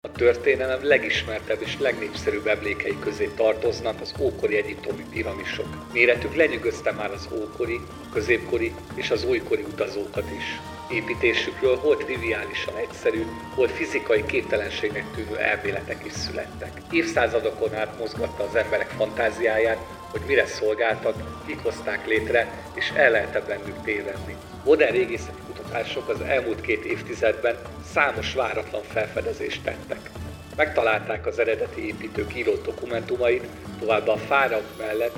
[0.00, 5.66] A történelem legismertebb és legnépszerűbb emlékei közé tartoznak az ókori egyiptomi piramisok.
[5.92, 10.60] Méretük lenyűgözte már az ókori, a középkori és az újkori utazókat is.
[10.90, 13.22] Építésükről hol triviálisan egyszerű,
[13.54, 16.70] hol fizikai képtelenségnek tűnő elméletek is születtek.
[16.90, 19.78] Évszázadokon át mozgatta az emberek fantáziáját,
[20.10, 24.36] hogy mire szolgáltak, kik hozták létre, és el lehet bennük tévedni.
[24.64, 27.56] Modern régészeti kutatások az elmúlt két évtizedben
[27.92, 30.10] számos váratlan felfedezést tettek.
[30.56, 33.46] Megtalálták az eredeti építők írott dokumentumait,
[33.78, 35.16] továbbá a fáraok mellett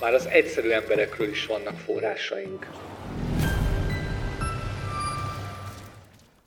[0.00, 2.66] már az egyszerű emberekről is vannak forrásaink.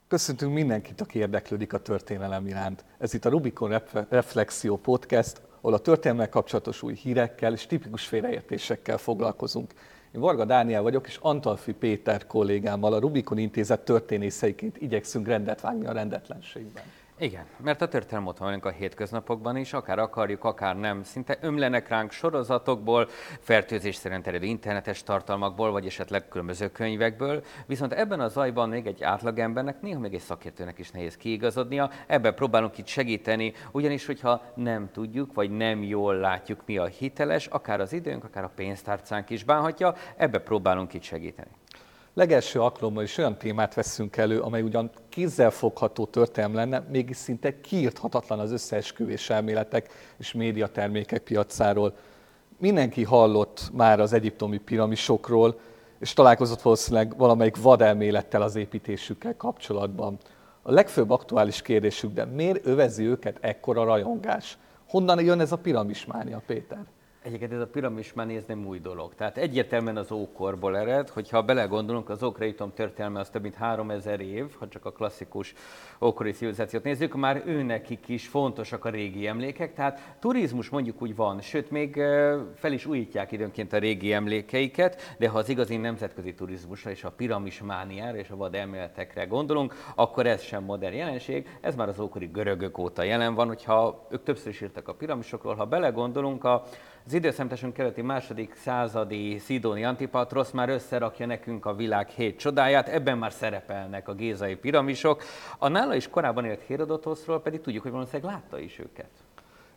[0.08, 2.84] Köszöntünk mindenkit, aki érdeklődik a történelem iránt.
[2.98, 8.98] Ez itt a Rubikon Reflexió Podcast, ahol a történelemmel kapcsolatos új hírekkel és tipikus félreértésekkel
[8.98, 9.74] foglalkozunk.
[10.16, 15.86] Én Varga Dániel vagyok, és Antalfi Péter kollégámmal a Rubikon Intézet történészeiként igyekszünk rendet vágni
[15.86, 16.84] a rendetlenségben.
[17.22, 21.04] Igen, mert a történelem ott van a hétköznapokban is, akár akarjuk, akár nem.
[21.04, 23.08] Szinte ömlenek ránk sorozatokból,
[23.40, 27.44] fertőzés szerint eredő internetes tartalmakból, vagy esetleg különböző könyvekből.
[27.66, 31.90] Viszont ebben a zajban még egy átlagembernek, néha még egy szakértőnek is nehéz kiigazodnia.
[32.08, 37.46] Ebben próbálunk itt segíteni, ugyanis, hogyha nem tudjuk, vagy nem jól látjuk, mi a hiteles,
[37.46, 41.50] akár az időnk, akár a pénztárcánk is bánhatja, ebbe próbálunk itt segíteni.
[42.14, 48.40] Legelső alkalommal is olyan témát veszünk elő, amely ugyan kézzelfogható történelem lenne, mégis szinte kiirthatatlan
[48.40, 51.96] az összeesküvés elméletek és médiatermékek piacáról.
[52.58, 55.60] Mindenki hallott már az egyiptomi piramisokról,
[56.00, 60.18] és találkozott valószínűleg valamelyik vadelmélettel az építésükkel kapcsolatban.
[60.62, 64.58] A legfőbb aktuális kérdésük, de miért övezi őket ekkora rajongás?
[64.90, 66.86] Honnan jön ez a piramismánia, Péter?
[67.24, 69.16] Egyébként ez a piramis már nem új dolog.
[69.16, 74.46] Tehát egyértelműen az ókorból ered, hogyha belegondolunk, az ókreitom történelme az több mint 3000 év,
[74.60, 75.54] ha csak a klasszikus
[76.02, 81.42] ókori civilizációt nézzük, már őnekik is fontosak a régi emlékek, tehát turizmus mondjuk úgy van,
[81.42, 81.94] sőt még
[82.56, 87.12] fel is újítják időnként a régi emlékeiket, de ha az igazi nemzetközi turizmusra és a
[87.12, 92.00] piramis mániára és a vad elméletekre gondolunk, akkor ez sem modern jelenség, ez már az
[92.00, 96.64] ókori görögök óta jelen van, hogyha ők többször is írtak a piramisokról, ha belegondolunk, a
[97.12, 103.18] az időszemtesünk keleti második századi Szidóni Antipatrosz már összerakja nekünk a világ hét csodáját, ebben
[103.18, 105.24] már szerepelnek a gézai piramisok.
[105.58, 109.10] A nála is korábban élt Hérodotoszról pedig tudjuk, hogy valószínűleg látta is őket.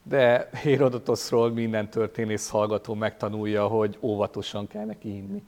[0.03, 5.43] De Hérodotoszról minden történész hallgató megtanulja, hogy óvatosan kell neki hinni.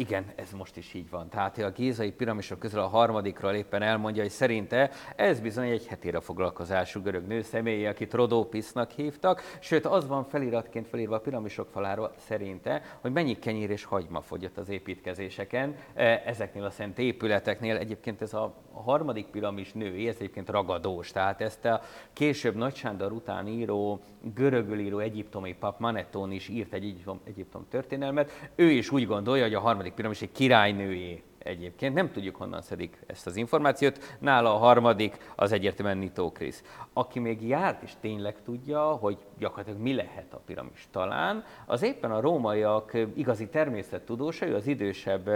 [0.00, 1.28] Igen, ez most is így van.
[1.28, 6.20] Tehát a gízai piramisok közül a harmadikról éppen elmondja, hogy szerinte ez bizony egy hetére
[6.20, 12.12] foglalkozású görög nő személye, akit Rodópisznak hívtak, sőt az van feliratként felírva a piramisok faláról
[12.16, 17.76] szerinte, hogy mennyi kenyér és hagyma fogyott az építkezéseken, e, ezeknél a szent épületeknél.
[17.76, 21.80] Egyébként ez a harmadik piramis nő, ez egyébként ragadós, tehát ezt a
[22.12, 24.00] később Nagy Sándor után író,
[24.34, 28.50] görögül író egyiptomi pap Manetton is írt egy Egyiptom történelmet.
[28.54, 31.94] Ő is úgy gondolja, hogy a harmadik harmadik piramis egy királynőjé egyébként.
[31.94, 34.16] Nem tudjuk, honnan szedik ezt az információt.
[34.18, 36.62] Nála a harmadik az egyértelműen Nitó Krisz.
[36.92, 42.10] Aki még járt és tényleg tudja, hogy gyakorlatilag mi lehet a piramis talán, az éppen
[42.10, 45.30] a rómaiak igazi természettudósa, ő az idősebb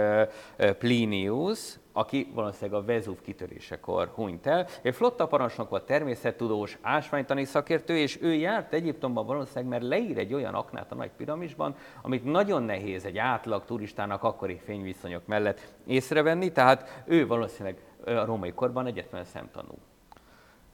[0.79, 4.67] Plinius, aki valószínűleg a Vezúv kitörésekor hunyt el.
[4.81, 10.33] Egy flotta parancsnok volt, természettudós, ásványtani szakértő, és ő járt Egyiptomban valószínűleg, mert leír egy
[10.33, 16.51] olyan aknát a nagy piramisban, amit nagyon nehéz egy átlag turistának akkori fényviszonyok mellett észrevenni,
[16.51, 19.77] tehát ő valószínűleg a római korban egyetlen szemtanú.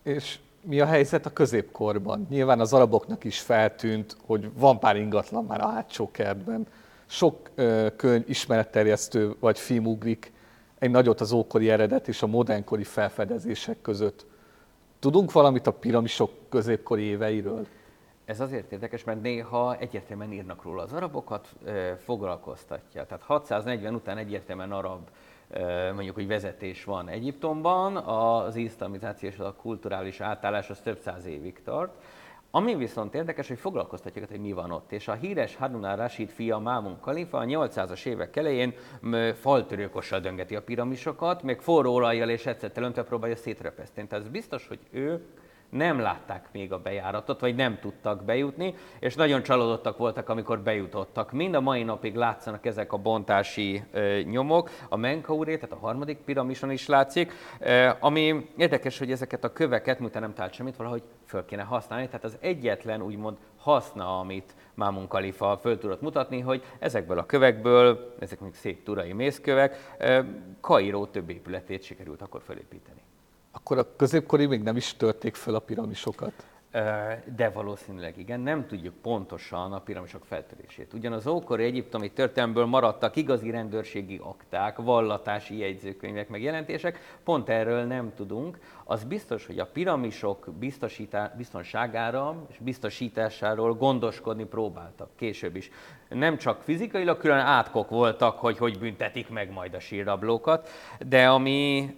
[0.03, 2.27] És mi a helyzet a középkorban?
[2.29, 6.67] Nyilván az araboknak is feltűnt, hogy van pár ingatlan már a hátsó kertben.
[7.05, 10.31] Sok ö, könyv ismeretterjesztő vagy film ugrik
[10.81, 14.25] egy nagyot az ókori eredet és a modernkori felfedezések között.
[14.99, 17.67] Tudunk valamit a piramisok középkori éveiről?
[18.25, 21.55] Ez azért érdekes, mert néha egyértelműen írnak róla az arabokat,
[22.03, 23.05] foglalkoztatja.
[23.05, 25.09] Tehát 640 után egyértelműen arab
[25.93, 31.61] mondjuk, hogy vezetés van Egyiptomban, az iszlamizáció és a kulturális átállás az több száz évig
[31.63, 31.93] tart.
[32.53, 34.91] Ami viszont érdekes, hogy foglalkoztatjuk, hogy mi van ott.
[34.91, 38.73] És a híres Harun al-Rashid fia Mámun Kalifa a 800-as évek elején
[39.39, 44.07] faltörőkossal döngeti a piramisokat, még forró olajjal és ecettel öntve próbálja szétrepeszteni.
[44.07, 45.25] Tehát ez biztos, hogy ő
[45.71, 51.31] nem látták még a bejáratot, vagy nem tudtak bejutni, és nagyon csalódottak voltak, amikor bejutottak.
[51.31, 56.17] Mind a mai napig látszanak ezek a bontási ö, nyomok, a Menkauré, tehát a harmadik
[56.17, 61.03] piramison is látszik, ö, ami érdekes, hogy ezeket a köveket, miután nem talált semmit, valahogy
[61.25, 66.63] föl kéne használni, tehát az egyetlen úgymond haszna, amit Mámun Kalifa föl tudott mutatni, hogy
[66.79, 69.95] ezekből a kövekből, ezek még szép turai mészkövek,
[70.61, 73.01] Kairó több épületét sikerült akkor felépíteni.
[73.51, 76.45] Akkor a középkori még nem is törték föl a piramisokat?
[77.35, 80.93] De valószínűleg igen, nem tudjuk pontosan a piramisok feltörését.
[80.93, 87.83] Ugyan az ókori egyiptomi történelmből maradtak igazi rendőrségi akták, vallatási jegyzőkönyvek, meg jelentések, pont erről
[87.83, 88.59] nem tudunk.
[88.91, 90.49] Az biztos, hogy a piramisok
[91.37, 95.71] biztonságára és biztosításáról gondoskodni próbáltak később is
[96.09, 100.69] nem csak fizikailag külön átkok voltak, hogy hogy büntetik meg majd a sírrablókat,
[101.07, 101.95] de ami,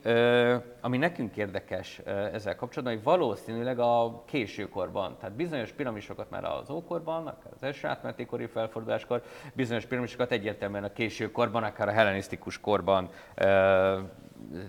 [0.82, 2.02] ami nekünk érdekes
[2.34, 7.88] ezzel kapcsolatban, hogy valószínűleg a későkorban, tehát bizonyos piramisokat már az ókorban, akár az első
[7.88, 9.24] átmeneti felforduláskor,
[9.54, 13.10] bizonyos piramisokat egyértelműen a későkorban, akár a hellenisztikus korban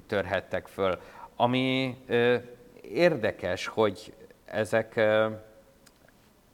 [0.06, 0.98] törhettek föl.
[1.36, 1.96] Ami
[2.82, 4.14] érdekes, hogy
[4.44, 5.00] ezek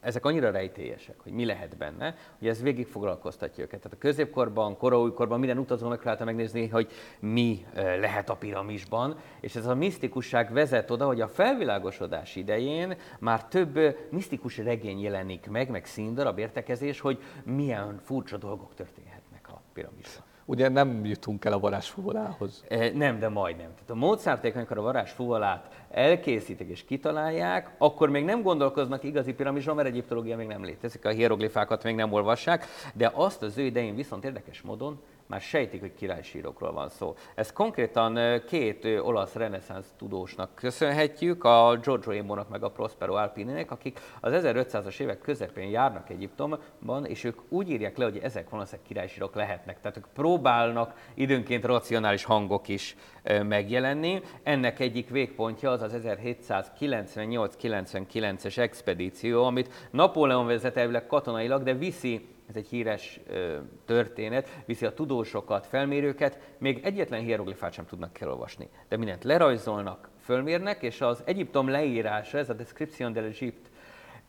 [0.00, 3.81] ezek annyira rejtélyesek, hogy mi lehet benne, hogy ez végig foglalkoztatja őket.
[3.81, 9.67] Tehát a középkorban, koraújkorban minden utazó megpróbálta megnézni, hogy mi lehet a piramisban, és ez
[9.67, 15.87] a misztikusság vezet oda, hogy a felvilágosodás idején már több misztikus regény jelenik meg, meg
[15.87, 20.29] színdarab értekezés, hogy milyen furcsa dolgok történhetnek a piramisban.
[20.50, 22.64] Ugye nem jutunk el a varázsfuvolához.
[22.69, 23.70] E, nem, de majdnem.
[23.75, 29.75] Tehát a Mozarték, amikor a varázsfuvolát elkészítik és kitalálják, akkor még nem gondolkoznak igazi piramisról,
[29.75, 33.94] mert egyiptológia még nem létezik, a hieroglifákat még nem olvassák, de azt az ő idején
[33.94, 35.00] viszont érdekes módon
[35.31, 37.15] már sejtik, hogy királysírokról van szó.
[37.35, 44.00] Ez konkrétan két olasz reneszánsz tudósnak köszönhetjük, a Giorgio Emónak meg a Prospero Alpininek, akik
[44.21, 49.35] az 1500-as évek közepén járnak Egyiptomban, és ők úgy írják le, hogy ezek valószínűleg királysírok
[49.35, 49.81] lehetnek.
[49.81, 52.97] Tehát ők próbálnak időnként racionális hangok is
[53.43, 54.21] megjelenni.
[54.43, 62.56] Ennek egyik végpontja az az 1798-99-es expedíció, amit Napóleon vezet elvileg katonailag, de viszi ez
[62.56, 68.97] egy híres ö, történet, viszi a tudósokat, felmérőket, még egyetlen hieroglifát sem tudnak elolvasni, de
[68.97, 73.69] mindent lerajzolnak, fölmérnek, és az Egyiptom leírása, ez a Description de l'Egypte,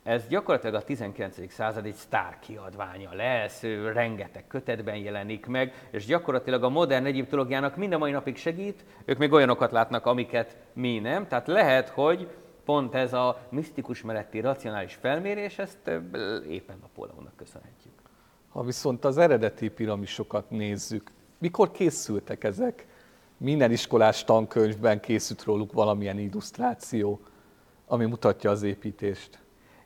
[0.04, 1.52] ez gyakorlatilag a 19.
[1.52, 3.62] század egy sztár kiadványa lesz,
[3.94, 9.32] rengeteg kötetben jelenik meg, és gyakorlatilag a modern egyiptológiának minden mai napig segít, ők még
[9.32, 12.28] olyanokat látnak, amiket mi nem, tehát lehet, hogy
[12.66, 15.88] pont ez a misztikus melletti racionális felmérés, ezt
[16.50, 18.01] éppen Napóleonnak köszönhetjük.
[18.52, 22.88] Ha viszont az eredeti piramisokat nézzük, mikor készültek ezek?
[23.38, 27.20] Minden iskolás tankönyvben készült róluk valamilyen illusztráció,
[27.88, 29.41] ami mutatja az építést.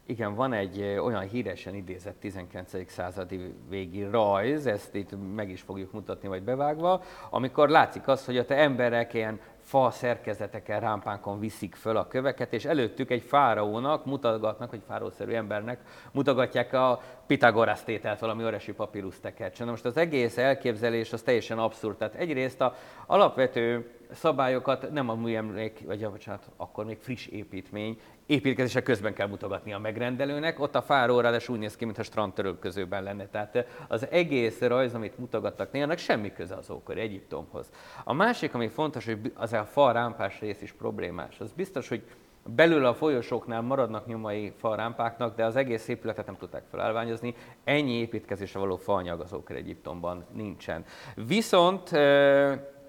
[0.07, 2.91] Igen, van egy olyan híresen idézett 19.
[2.91, 8.37] századi végi rajz, ezt itt meg is fogjuk mutatni, vagy bevágva, amikor látszik az, hogy
[8.37, 14.05] a te emberek ilyen fa szerkezeteken, rámpánkon viszik föl a köveket, és előttük egy fáraónak
[14.05, 15.79] mutatgatnak, hogy fárószerű embernek
[16.11, 19.67] mutogatják a Pitagorasz tételt, valami oresi papírus tekercsen.
[19.67, 21.97] Most az egész elképzelés az teljesen abszurd.
[21.97, 22.75] Tehát egyrészt a
[23.05, 29.27] alapvető szabályokat nem a műemlék, vagy a, bocsánat, akkor még friss építmény, építkezése közben kell
[29.27, 33.27] mutogatni a megrendelőnek, ott a fáró ráadásul úgy néz ki, mintha strandtörölközőben lenne.
[33.27, 37.69] Tehát az egész rajz, amit mutogattak néha, semmi köze az ókori Egyiptomhoz.
[38.03, 41.39] A másik, ami fontos, hogy az a fa rámpás rész is problémás.
[41.39, 42.03] Az biztos, hogy
[42.47, 47.35] belül a folyosóknál maradnak nyomai falrámpáknak, de az egész épületet nem tudták felállványozni.
[47.63, 50.85] Ennyi építkezésre való faanyag az Egyiptomban nincsen.
[51.15, 51.89] Viszont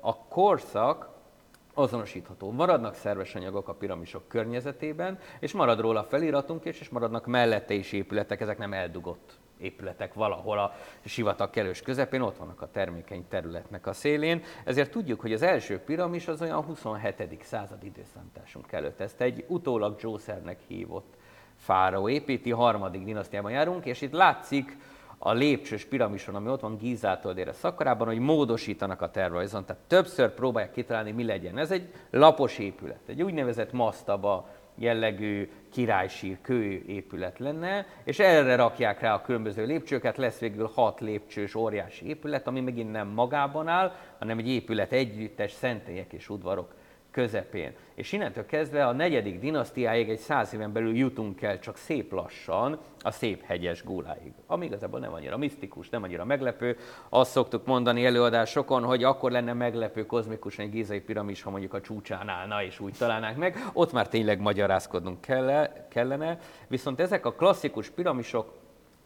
[0.07, 1.09] a korszak
[1.75, 2.51] azonosítható.
[2.51, 7.93] Maradnak szerves anyagok a piramisok környezetében, és marad róla feliratunk, és, és maradnak mellette is
[7.93, 10.73] épületek, ezek nem eldugott épületek valahol a
[11.05, 14.43] sivatag kelős közepén, ott vannak a termékeny területnek a szélén.
[14.65, 17.39] Ezért tudjuk, hogy az első piramis az olyan 27.
[17.43, 19.01] század időszámításunk előtt.
[19.01, 21.15] Ezt egy utólag Jószernek hívott
[21.57, 24.77] fáraó építi, harmadik dinasztiában járunk, és itt látszik,
[25.19, 29.65] a lépcsős piramison, ami ott van Gízától délre szakarában, hogy módosítanak a tervrajzon.
[29.65, 31.59] Tehát többször próbálják kitalálni, mi legyen.
[31.59, 39.15] Ez egy lapos épület, egy úgynevezett masztaba jellegű királysír kőépület lenne, és erre rakják rá
[39.15, 44.39] a különböző lépcsőket, lesz végül hat lépcsős óriási épület, ami megint nem magában áll, hanem
[44.39, 46.75] egy épület együttes szentélyek és udvarok
[47.17, 47.73] közepén.
[47.95, 52.79] És innentől kezdve a negyedik dinasztiáig egy száz éven belül jutunk el csak szép lassan
[53.01, 54.33] a szép hegyes gúláig.
[54.47, 56.79] Ami igazából nem annyira misztikus, nem annyira meglepő.
[57.09, 61.81] Azt szoktuk mondani előadásokon, hogy akkor lenne meglepő kozmikus egy gízai piramis, ha mondjuk a
[61.81, 63.57] csúcsán állna és úgy találnánk meg.
[63.73, 65.21] Ott már tényleg magyarázkodnunk
[65.89, 66.39] kellene.
[66.67, 68.53] Viszont ezek a klasszikus piramisok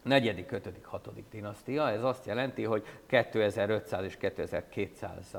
[0.02, 5.36] negyedik, ötödik, hatodik dinasztia, ez azt jelenti, hogy 2500 és 2200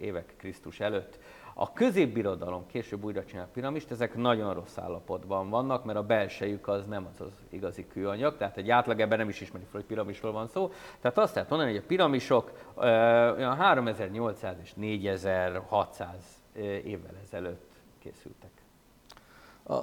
[0.00, 1.18] évek Krisztus előtt
[1.54, 6.86] a középbirodalom később újra csinál piramist, ezek nagyon rossz állapotban vannak, mert a belsejük az
[6.86, 10.32] nem az az igazi kőanyag, tehát egy átlag ebben nem is ismeri fel, hogy piramisról
[10.32, 10.72] van szó.
[11.00, 12.52] Tehát azt lehet mondani, hogy a piramisok
[13.36, 16.14] olyan 3800 és 4600
[16.84, 18.50] évvel ezelőtt készültek.
[19.68, 19.78] A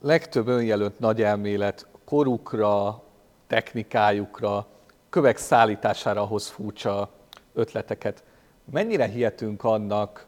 [0.00, 3.02] legtöbb önjelölt nagy elmélet korukra,
[3.46, 4.66] technikájukra,
[5.08, 7.10] kövek szállítására hoz furcsa
[7.54, 8.24] ötleteket.
[8.72, 10.26] Mennyire hihetünk annak,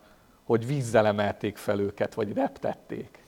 [0.50, 3.19] hogy vízzel emelték fel őket, vagy reptették?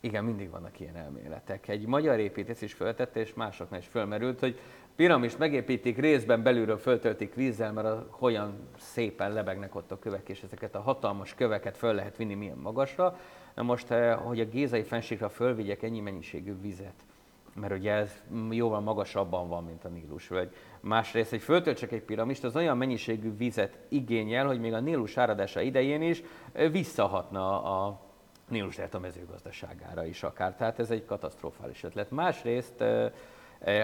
[0.00, 1.68] Igen, mindig vannak ilyen elméletek.
[1.68, 4.58] Egy magyar építész is föltette, és másoknál is fölmerült, hogy
[4.96, 10.42] piramist megépítik, részben belülről föltöltik vízzel, mert a, olyan szépen lebegnek ott a kövek, és
[10.42, 13.18] ezeket a hatalmas köveket föl lehet vinni milyen magasra.
[13.54, 17.04] Na most, eh, hogy a gézai fenségre fölvigyek ennyi mennyiségű vizet,
[17.54, 20.54] mert ugye ez jóval magasabban van, mint a Nílus völgy.
[20.80, 25.60] Másrészt, hogy föltöltsek egy piramist, az olyan mennyiségű vizet igényel, hogy még a Nílus áradása
[25.60, 26.22] idején is
[26.70, 28.00] visszahatna a
[28.48, 30.54] Nílus a mezőgazdaságára is akár.
[30.56, 32.10] Tehát ez egy katasztrofális ötlet.
[32.10, 32.84] Másrészt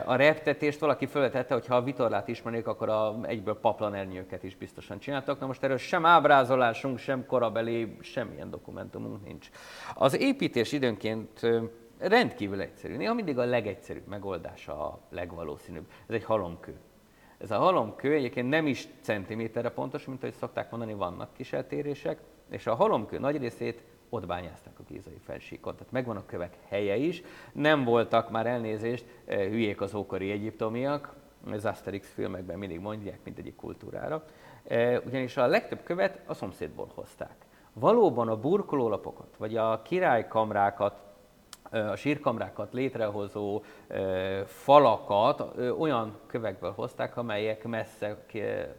[0.05, 4.99] a reptetést valaki felvetette, hogy ha a vitorlát ismernék, akkor a, egyből paplanernyőket is biztosan
[4.99, 5.41] csináltak.
[5.41, 9.51] Na most erről sem ábrázolásunk, sem korabeli, semmilyen dokumentumunk nincs.
[9.95, 11.41] Az építés időnként
[11.99, 12.97] rendkívül egyszerű.
[12.97, 15.87] Néha mindig a legegyszerűbb megoldása a legvalószínűbb.
[16.07, 16.79] Ez egy halomkő.
[17.39, 22.21] Ez a halomkő egyébként nem is centiméterre pontos, mint ahogy szokták mondani, vannak kis eltérések,
[22.51, 25.77] és a halomkő nagy részét ott bányázták a gízai felsíkon.
[25.77, 27.23] Tehát megvan a kövek helye is.
[27.53, 31.15] Nem voltak már elnézést, eh, hülyék az ókori egyiptomiak,
[31.51, 34.25] az Asterix filmekben mindig mondják mindegyik kultúrára,
[34.65, 37.37] eh, ugyanis a legtöbb követ a szomszédból hozták.
[37.73, 41.06] Valóban a burkolólapokat, vagy a királykamrákat
[41.91, 43.63] a sírkamrákat létrehozó
[44.45, 45.43] falakat
[45.79, 48.25] olyan kövekből hozták, amelyek messze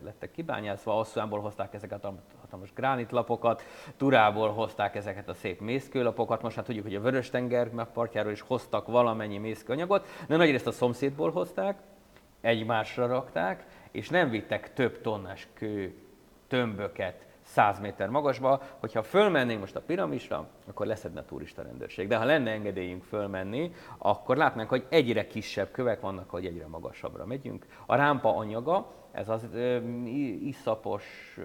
[0.04, 3.64] lettek kibányázva, Asszúánból hozták ezeket a hatalmas gránitlapokat,
[3.98, 7.70] Turából hozták ezeket a szép mészkőlapokat, most hát tudjuk, hogy a Vörös-tenger
[8.32, 11.78] is hoztak valamennyi mészkőanyagot, de nagyrészt a szomszédból hozták,
[12.42, 15.96] egymásra rakták, és nem vittek több tonnás kő
[16.48, 22.08] tömböket 100 méter magasba, hogyha fölmennénk most a piramisra, akkor leszedne a turista rendőrség.
[22.08, 27.26] De ha lenne engedélyünk fölmenni, akkor látnánk, hogy egyre kisebb kövek vannak, hogy egyre magasabbra
[27.26, 27.66] megyünk.
[27.86, 29.78] A rámpa anyaga, ez az ö,
[30.44, 31.38] iszapos,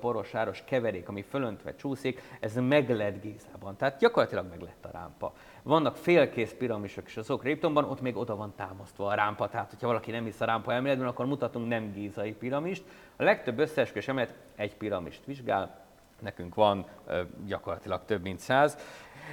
[0.00, 3.76] porosáros keverék, ami fölöntve csúszik, ez meg lett Gézában.
[3.76, 5.32] Tehát gyakorlatilag meg lett a rámpa.
[5.62, 9.86] Vannak félkész piramisok is az Okréptonban, ott még oda van támasztva a rámpa, tehát hogyha
[9.86, 12.84] valaki nem hisz a rámpa elméletben, akkor mutatunk nem gízai piramist.
[13.16, 15.89] A legtöbb összeesküvés emelet egy piramist vizsgál,
[16.20, 16.86] nekünk van
[17.46, 18.76] gyakorlatilag több mint száz,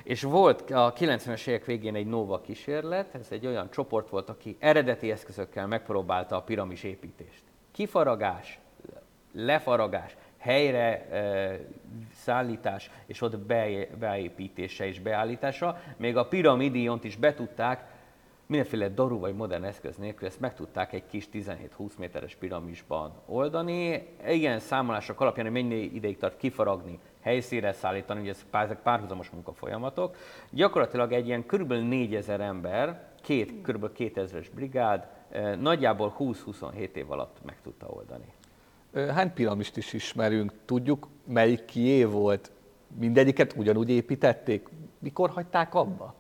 [0.03, 4.57] és volt a 90-es évek végén egy NOVA kísérlet, ez egy olyan csoport volt, aki
[4.59, 7.43] eredeti eszközökkel megpróbálta a piramis építést.
[7.71, 8.59] Kifaragás,
[9.33, 11.59] lefaragás, helyre e,
[12.13, 15.79] szállítás és ott be, beépítése és beállítása.
[15.97, 17.83] Még a piramidiont is betudták,
[18.47, 24.07] mindenféle daru vagy modern eszköz nélkül ezt meg tudták egy kis 17-20 méteres piramisban oldani.
[24.27, 30.15] Igen, számolások alapján, hogy mennyi ideig tart kifaragni, helyszínre szállítani, ugye ezek párhuzamos munkafolyamatok.
[30.49, 31.73] Gyakorlatilag egy ilyen kb.
[31.73, 33.89] 4000 ember, két, kb.
[33.97, 35.07] 2000-es brigád
[35.59, 38.33] nagyjából 20-27 év alatt meg tudta oldani.
[39.13, 40.53] Hány piramist is ismerünk?
[40.65, 42.51] Tudjuk, melyik kié volt?
[42.99, 44.67] Mindegyiket ugyanúgy építették?
[44.99, 46.15] Mikor hagyták abba?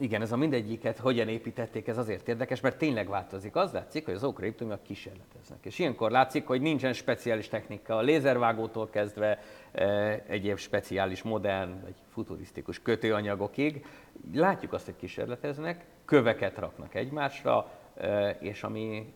[0.00, 3.56] Igen, ez a mindegyiket hogyan építették, ez azért érdekes, mert tényleg változik.
[3.56, 5.58] Az látszik, hogy az ókoréptőműek kísérleteznek.
[5.62, 9.42] És ilyenkor látszik, hogy nincsen speciális technika, a lézervágótól kezdve
[9.72, 9.84] e,
[10.26, 13.86] egyéb speciális, modern vagy futurisztikus kötőanyagokig.
[14.32, 19.14] Látjuk azt, hogy kísérleteznek, köveket raknak egymásra, e, és ami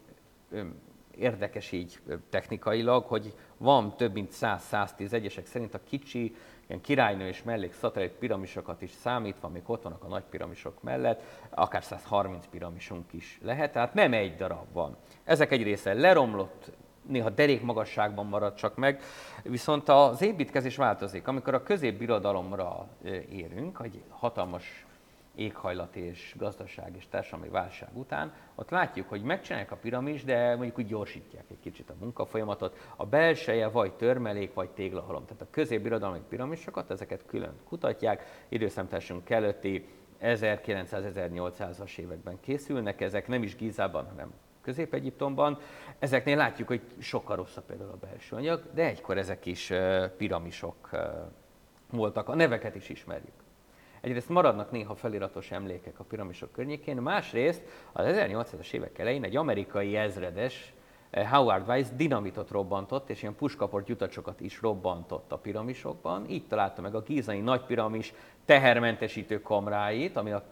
[1.19, 1.99] érdekes így
[2.31, 6.35] technikailag, hogy van több mint 100-110 egyesek szerint a kicsi
[6.66, 11.23] ilyen királynő és mellék szatellit piramisokat is számítva, még ott vannak a nagy piramisok mellett,
[11.50, 14.97] akár 130 piramisunk is lehet, tehát nem egy darab van.
[15.25, 16.71] Ezek egy része leromlott,
[17.06, 19.02] néha derék magasságban marad csak meg,
[19.42, 21.28] viszont az építkezés változik.
[21.28, 22.87] Amikor a középbirodalomra
[23.30, 24.84] érünk, egy hatalmas
[25.35, 30.79] éghajlat és gazdaság és társadalmi válság után, ott látjuk, hogy megcsinálják a piramis, de mondjuk
[30.79, 32.79] úgy gyorsítják egy kicsit a munkafolyamatot.
[32.97, 35.25] A belseje vagy törmelék, vagy téglahalom.
[35.25, 39.88] Tehát a középbirodalmi piramisokat, ezeket külön kutatják, időszámításunk előtti
[40.23, 45.59] 1900-1800-as években készülnek, ezek nem is Gízában, hanem Közép-Egyiptomban.
[45.99, 49.73] Ezeknél látjuk, hogy sokkal rosszabb például a belső anyag, de egykor ezek is
[50.17, 50.91] piramisok
[51.91, 52.29] voltak.
[52.29, 53.44] A neveket is ismerjük.
[54.05, 59.97] Egyrészt maradnak néha feliratos emlékek a piramisok környékén, másrészt az 1800-as évek elején egy amerikai
[59.97, 60.75] ezredes,
[61.11, 66.29] eh, Howard Weiss dinamitot robbantott, és ilyen puskaport jutacsokat is robbantott a piramisokban.
[66.29, 70.45] Így találta meg a gízai nagy piramis tehermentesítő kamráit, ami a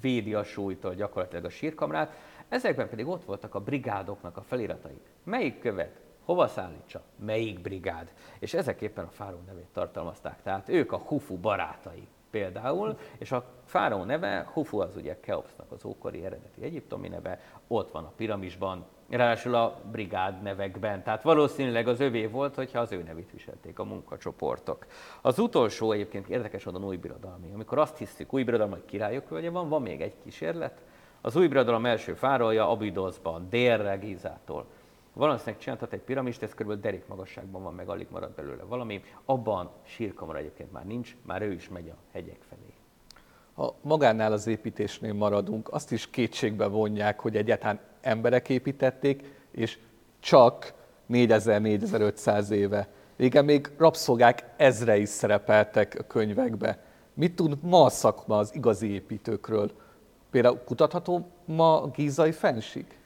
[0.00, 2.16] védi a súlytól gyakorlatilag a sírkamrát.
[2.48, 5.00] Ezekben pedig ott voltak a brigádoknak a feliratai.
[5.24, 8.12] Melyik követ hova szállítsa, melyik brigád.
[8.38, 10.42] És ezek éppen a fáró nevét tartalmazták.
[10.42, 15.84] Tehát ők a Hufu barátai például, és a fáraó neve, Hufu az ugye Keopsnak az
[15.84, 21.02] ókori eredeti egyiptomi neve, ott van a piramisban, ráadásul a brigád nevekben.
[21.02, 24.86] Tehát valószínűleg az övé volt, hogyha az ő nevét viselték a munkacsoportok.
[25.20, 27.50] Az utolsó egyébként érdekes adon új birodalmi.
[27.54, 30.82] Amikor azt hiszük, új birodalom, hogy királyok völgye van, van még egy kísérlet.
[31.20, 34.66] Az új birodalom első fáraója Abidosban, délre Gízától.
[35.12, 36.72] Valószínűleg csináltat egy piramist, ez kb.
[36.72, 39.02] derék magasságban van, meg alig marad belőle valami.
[39.24, 42.74] Abban sírkamara egyébként már nincs, már ő is megy a hegyek felé.
[43.54, 49.78] Ha magánál az építésnél maradunk, azt is kétségbe vonják, hogy egyáltalán emberek építették, és
[50.20, 50.74] csak
[51.10, 52.88] 4000-4500 éve.
[53.16, 56.84] Régen még rabszolgák ezre is szerepeltek a könyvekbe.
[57.14, 59.70] Mit tud ma a szakma az igazi építőkről?
[60.30, 62.99] Például kutatható ma a gízai fenség?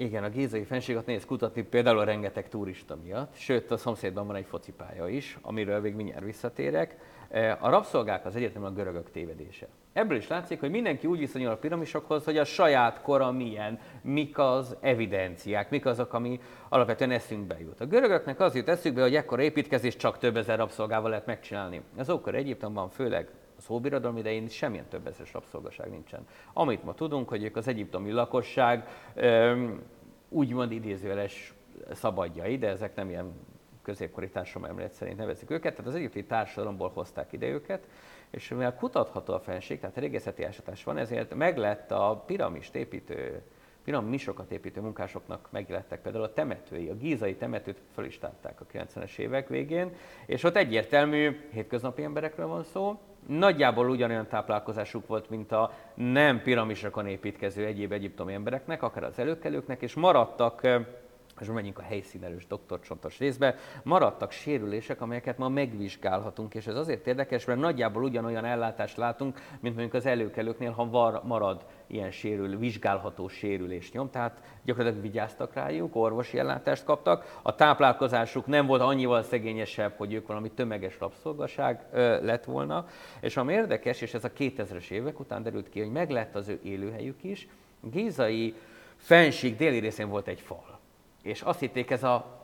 [0.00, 4.36] Igen, a gízai fenséget néz kutatni például a rengeteg turista miatt, sőt a szomszédban van
[4.36, 6.96] egy focipálya is, amiről még mindjárt visszatérek.
[7.30, 9.68] E, a rabszolgák az egyetemen a görögök tévedése.
[9.92, 14.38] Ebből is látszik, hogy mindenki úgy viszonyul a piramisokhoz, hogy a saját kora milyen, mik
[14.38, 17.80] az evidenciák, mik azok, ami alapvetően eszünkbe jut.
[17.80, 21.80] A görögöknek az jut eszükbe, hogy ekkora építkezést csak több ezer rabszolgával lehet megcsinálni.
[21.96, 23.28] Az ókor Egyiptomban főleg
[23.70, 26.26] az óbirodalom idején semmilyen több ezeres rabszolgaság nincsen.
[26.52, 28.88] Amit ma tudunk, hogy ők az egyiptomi lakosság
[30.28, 31.54] úgymond idézőjeles
[31.92, 33.32] szabadjai, de ezek nem ilyen
[33.82, 37.86] középkori társadalom szerint nevezik őket, tehát az egyiptomi társadalomból hozták ide őket,
[38.30, 43.42] és mivel kutatható a fenség, tehát régészeti ásatás van, ezért meglett a piramist építő,
[43.84, 47.80] piramisokat építő munkásoknak meglettek például a temetői, a gízai temetőt
[48.20, 49.92] tárták a 90-es évek végén,
[50.26, 57.06] és ott egyértelmű hétköznapi emberekről van szó, nagyjából ugyanolyan táplálkozásuk volt, mint a nem piramisokon
[57.06, 60.60] építkező egyéb egyiptomi embereknek, akár az előkelőknek, és maradtak
[61.40, 67.44] és menjünk a helyszínelős doktorcsontos részbe, maradtak sérülések, amelyeket ma megvizsgálhatunk, és ez azért érdekes,
[67.44, 73.28] mert nagyjából ugyanolyan ellátást látunk, mint mondjuk az előkelőknél, ha var, marad ilyen sérül, vizsgálható
[73.28, 79.92] sérülés nyom, tehát gyakorlatilag vigyáztak rájuk, orvosi ellátást kaptak, a táplálkozásuk nem volt annyival szegényesebb,
[79.96, 82.86] hogy ők valami tömeges rabszolgaság ö, lett volna,
[83.20, 86.60] és ami érdekes, és ez a 2000-es évek után derült ki, hogy meglett az ő
[86.62, 87.48] élőhelyük is,
[87.82, 88.54] Gézai
[88.96, 90.79] fenség déli részén volt egy fal
[91.22, 92.38] és azt hitték ez a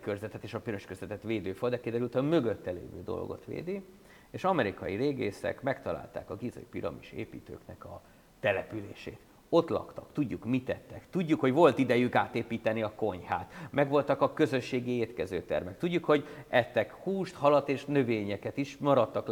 [0.00, 3.82] körzetet és a piros körzetet védő fal, de kiderült, hogy a mögötte lévő dolgot védi,
[4.30, 8.02] és amerikai régészek megtalálták a gizai piramis építőknek a
[8.40, 9.18] települését.
[9.48, 14.32] Ott laktak, tudjuk, mit tettek, tudjuk, hogy volt idejük átépíteni a konyhát, meg voltak a
[14.32, 19.28] közösségi étkezőtermek, tudjuk, hogy ettek húst, halat és növényeket is, maradtak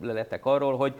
[0.00, 0.94] leletek arról, hogy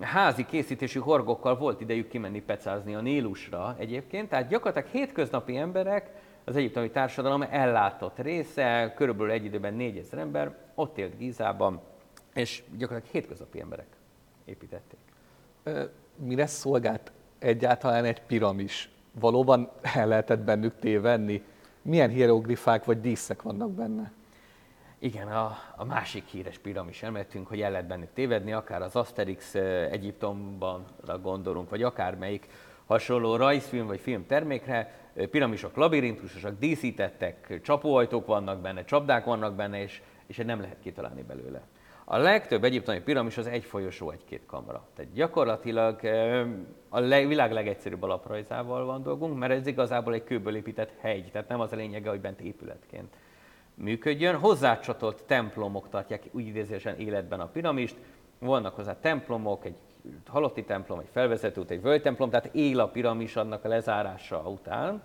[0.00, 6.10] házi készítésű horgokkal volt idejük kimenni pecázni a Nílusra egyébként, tehát gyakorlatilag hétköznapi emberek
[6.50, 11.80] az egyiptomi társadalom ellátott része, körülbelül egy időben 4000 ember, ott élt Gízában,
[12.34, 13.86] és gyakorlatilag hétköznapi emberek
[14.44, 14.98] építették.
[16.16, 18.90] Mire szolgált egyáltalán egy piramis?
[19.20, 21.42] Valóban el lehetett bennük tévenni?
[21.82, 24.12] Milyen hieroglifák vagy díszek vannak benne?
[24.98, 29.54] Igen, a, a másik híres piramis elmettünk, hogy el lehet bennük tévedni, akár az Asterix
[29.90, 30.84] Egyiptomban
[31.22, 32.48] gondolunk, vagy akármelyik
[32.90, 34.94] hasonló rajzfilm vagy film termékre,
[35.30, 41.62] piramisok labirintusosak, díszítettek, csapóajtók vannak benne, csapdák vannak benne, és, és nem lehet kitalálni belőle.
[42.04, 44.88] A legtöbb egyiptomi piramis az egy folyosó, egy-két kamra.
[44.94, 46.00] Tehát gyakorlatilag
[46.88, 51.60] a világ legegyszerűbb alaprajzával van dolgunk, mert ez igazából egy kőből épített hegy, tehát nem
[51.60, 53.14] az a lényege, hogy bent épületként
[53.74, 54.36] működjön.
[54.36, 57.96] Hozzácsatolt templomok tartják úgy idézésen életben a piramist,
[58.38, 59.76] vannak hozzá templomok, egy
[60.26, 65.02] halotti templom, egy felvezető út, egy völgytemplom, tehát él a piramis annak a lezárása után.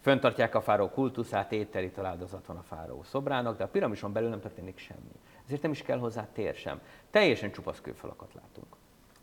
[0.00, 4.40] Föntartják a fáró kultuszát, ételi áldozat van a fáró szobrának, de a piramison belül nem
[4.40, 5.12] történik semmi.
[5.44, 6.80] Ezért nem is kell hozzá tér sem.
[7.10, 8.66] Teljesen csupasz kőfalakat látunk.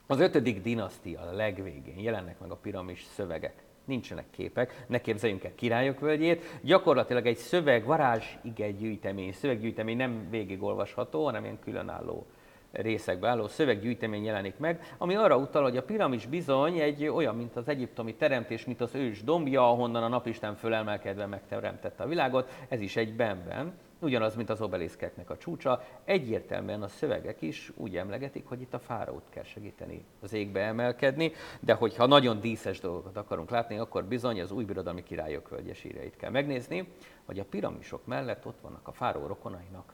[0.07, 3.63] Az ötödik dinasztia a legvégén jelennek meg a piramis szövegek.
[3.85, 6.59] Nincsenek képek, ne képzeljünk el királyok völgyét.
[6.61, 12.25] Gyakorlatilag egy szöveg, varázs, ige gyűjtemény, szöveggyűjtemény nem végigolvasható, hanem ilyen különálló
[12.73, 17.55] részekbe álló szöveggyűjtemény jelenik meg, ami arra utal, hogy a piramis bizony egy olyan, mint
[17.55, 22.81] az egyiptomi teremtés, mint az ős dombja, ahonnan a napisten fölemelkedve megteremtette a világot, ez
[22.81, 25.83] is egy benben, ugyanaz, mint az obeliszkeknek a csúcsa.
[26.03, 31.31] Egyértelműen a szövegek is úgy emlegetik, hogy itt a fáraót kell segíteni az égbe emelkedni,
[31.59, 36.29] de hogyha nagyon díszes dolgokat akarunk látni, akkor bizony az új birodalmi királyok völgyesíreit kell
[36.29, 36.87] megnézni,
[37.25, 39.93] hogy a piramisok mellett ott vannak a fáraó rokonainak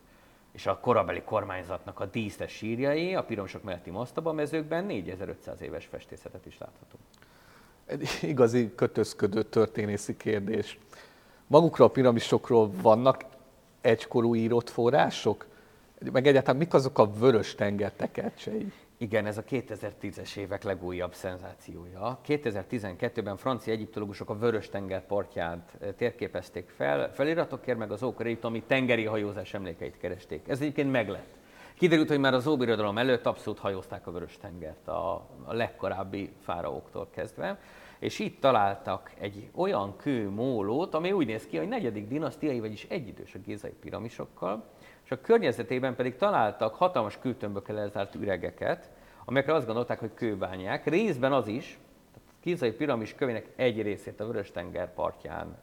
[0.59, 6.45] és a korabeli kormányzatnak a díszes sírjai, a piramisok melletti masztaba mezőkben 4500 éves festészetet
[6.45, 7.03] is láthatunk.
[7.85, 10.79] Egy igazi kötözködő történészi kérdés.
[11.47, 13.25] magukra a piramisokról vannak
[13.81, 15.45] egykorú írott források?
[16.11, 18.71] Meg egyáltalán mik azok a vörös tenger tekercsei?
[19.01, 22.19] Igen, ez a 2010-es évek legújabb szenzációja.
[22.27, 29.05] 2012-ben francia egyiptológusok a Vörös-tenger partját eh, térképezték fel, feliratokért meg az ókori ami tengeri
[29.05, 30.47] hajózás emlékeit keresték.
[30.47, 31.37] Ez egyébként meglett.
[31.73, 37.59] Kiderült, hogy már az óbirodalom előtt abszolút hajózták a Vörös-tengert a, a legkorábbi fáraóktól kezdve,
[37.99, 43.35] és itt találtak egy olyan kőmólót, ami úgy néz ki, hogy negyedik dinasztiai, vagyis egyidős
[43.35, 44.63] a gézai piramisokkal,
[45.09, 48.89] és a környezetében pedig találtak hatalmas kőtömbökkel lezárt üregeket,
[49.25, 50.85] amelyekre azt gondolták, hogy kőbányák.
[50.85, 51.79] Részben az is,
[52.15, 55.59] a Kizai piramis kövének egy részét a Vörös-tenger partján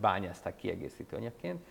[0.00, 1.66] bányázták kiegészítő anyagként,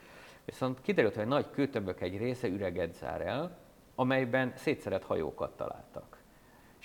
[0.45, 3.57] viszont kiderült, hogy a nagy kőtömbök egy része üreget zár el,
[3.95, 6.14] amelyben szétszeret hajókat találtak.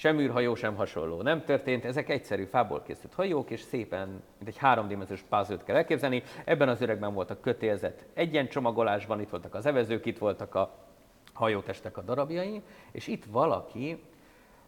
[0.00, 4.56] Sem űrhajó, sem hasonló nem történt, ezek egyszerű fából készült hajók, és szépen, mint egy
[4.56, 6.22] háromdimenziós puzzle kell elképzelni.
[6.44, 10.78] Ebben az öregben voltak kötélzet egyen csomagolásban, itt voltak az evezők, itt voltak a
[11.32, 14.02] hajótestek a darabjai, és itt valaki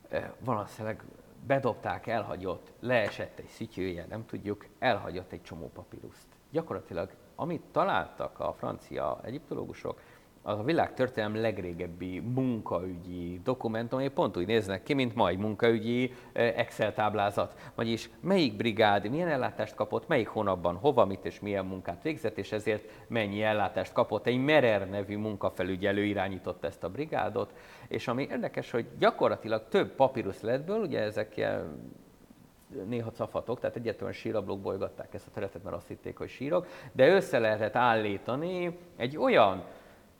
[0.08, 1.02] eh, valószínűleg
[1.46, 6.26] bedobták, elhagyott, leesett egy szityője, nem tudjuk, elhagyott egy csomó papíruszt.
[6.50, 10.00] Gyakorlatilag, amit találtak a francia egyiptológusok,
[10.42, 16.12] a világ történelem legrégebbi munkaügyi dokumentum, ami pont úgy néznek ki, mint ma egy munkaügyi
[16.32, 17.54] eh, Excel táblázat.
[17.74, 22.52] Vagyis melyik brigád milyen ellátást kapott, melyik hónapban hova, mit és milyen munkát végzett, és
[22.52, 24.26] ezért mennyi ellátást kapott.
[24.26, 27.52] Egy Merer nevű munkafelügyelő irányította ezt a brigádot,
[27.88, 31.40] és ami érdekes, hogy gyakorlatilag több papíruszletből, ugye ezek
[32.86, 37.08] néha cafatok, tehát egyetlen sírablók bolygatták ezt a területet, mert azt hitték, hogy sírok, de
[37.08, 39.64] össze lehetett állítani egy olyan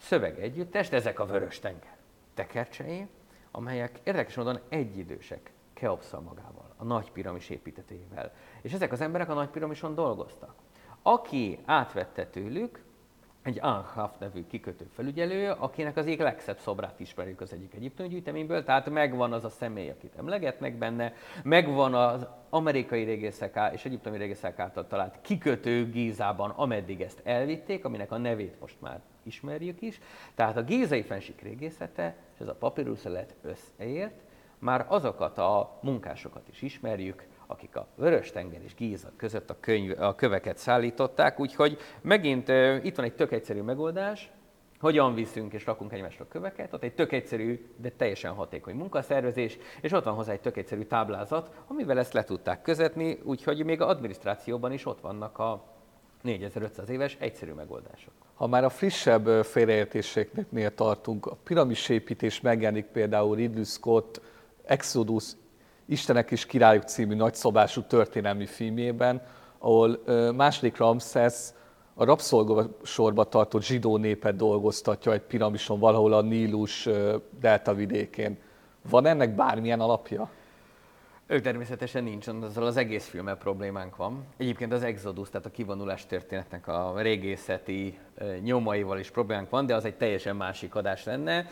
[0.03, 1.97] szövegegyüttest, ezek a vörös tenger
[2.35, 3.07] tekercsei,
[3.51, 8.33] amelyek érdekes módon egyidősek Keopszal magával, a nagy piramis építetével.
[8.63, 10.55] És ezek az emberek a nagy piramison dolgoztak.
[11.03, 12.83] Aki átvette tőlük,
[13.43, 18.65] egy Anhaf nevű kikötő felügyelő, akinek az egyik legszebb szobrát ismerjük az egyik egyiptomi gyűjteményből,
[18.65, 24.59] tehát megvan az a személy, akit emlegetnek benne, megvan az amerikai régészek és egyiptomi régészek
[24.59, 30.01] által talált kikötő Gízában, ameddig ezt elvitték, aminek a nevét most már ismerjük is.
[30.35, 34.21] Tehát a gízai fensik régészete és ez a papíruszelet összeért,
[34.59, 40.15] már azokat a munkásokat is ismerjük, akik a Vörös-tenger és Gíza között a, könyv, a
[40.15, 42.49] köveket szállították, úgyhogy megint
[42.83, 44.31] itt van egy tök egyszerű megoldás,
[44.81, 49.93] hogyan viszünk és rakunk egymásra köveket, ott egy tök egyszerű, de teljesen hatékony munkaszervezés, és
[49.93, 53.89] ott van hozzá egy tök egyszerű táblázat, amivel ezt le tudták közetni, úgyhogy még a
[53.89, 55.65] adminisztrációban is ott vannak a
[56.23, 58.13] 4500 éves egyszerű megoldások.
[58.35, 64.21] Ha már a frissebb félreértéseknél tartunk, a piramisépítés megjelenik például Ridley Scott
[64.65, 65.33] Exodus
[65.87, 69.23] Istenek és Királyok című nagyszabású történelmi filmjében,
[69.59, 70.03] ahol
[70.37, 71.55] második Ramszesz
[71.95, 76.89] a rabszolgasorba tartott zsidó népet dolgoztatja egy piramison valahol a Nílus
[77.41, 78.39] delta vidékén.
[78.91, 80.31] Van ennek bármilyen alapja?
[81.33, 84.25] Ő természetesen nincs, azzal az egész filmmel problémánk van.
[84.37, 87.99] Egyébként az Exodus, tehát a kivonulás történetnek a régészeti
[88.43, 91.47] nyomaival is problémánk van, de az egy teljesen másik adás lenne.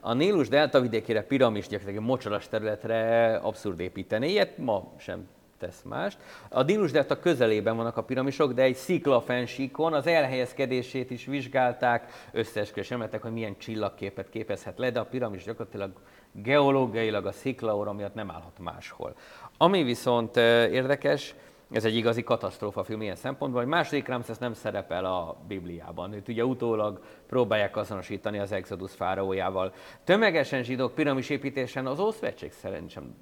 [0.00, 6.18] A Nílus delta vidékére piramis gyakorlatilag mocsaras területre abszurd építeni, ilyet ma sem tesz mást.
[6.48, 12.28] A Nílus delta közelében vannak a piramisok, de egy szikla fensíkon az elhelyezkedését is vizsgálták,
[12.32, 15.92] összeesküvés emeltek, hogy milyen csillagképet képezhet le, de a piramis gyakorlatilag
[16.32, 19.14] geológiailag a sziklaóra miatt nem állhat máshol.
[19.56, 21.34] Ami viszont érdekes,
[21.70, 26.12] ez egy igazi katasztrófa film ilyen szempontból, hogy második Ramszesz nem szerepel a Bibliában.
[26.12, 29.72] Őt ugye utólag próbálják azonosítani az Exodus fáraójával.
[30.04, 33.14] Tömegesen zsidók piramisépítésen az Ószövetség szerint sem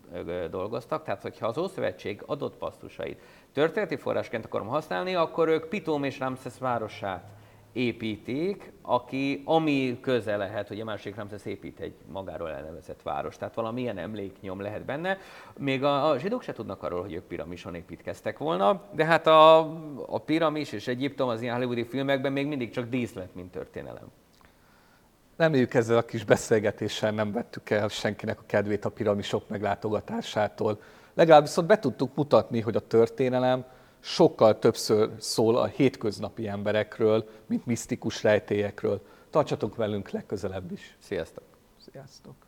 [0.51, 3.21] dolgoztak, tehát hogyha az Ószövetség adott pasztusait
[3.53, 7.25] történeti forrásként akarom használni, akkor ők Pitóm és Ramszesz városát
[7.75, 13.37] építik, aki, ami köze lehet, hogy a másik Ramszesz épít egy magáról elnevezett város.
[13.37, 15.19] Tehát valamilyen emléknyom lehet benne.
[15.59, 19.59] Még a, a zsidók se tudnak arról, hogy ők piramison építkeztek volna, de hát a,
[20.07, 24.07] a piramis és Egyiptom az ilyen hollywoodi filmekben még mindig csak díszlet, mint történelem.
[25.37, 30.81] Reméljük ezzel a kis beszélgetéssel nem vettük el senkinek a kedvét a piramisok meglátogatásától.
[31.15, 33.65] Legalább viszont be tudtuk mutatni, hogy a történelem
[34.05, 39.01] sokkal többször szól a hétköznapi emberekről, mint misztikus rejtélyekről.
[39.31, 40.97] Tartsatok velünk legközelebb is.
[40.99, 41.45] Sziasztok!
[41.91, 42.44] Sziasztok!